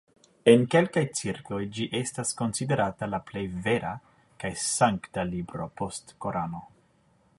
[0.51, 3.93] En kelkaj cirkloj ĝi estas konsiderata la plej vera
[4.45, 6.65] kaj sankta libro post Korano.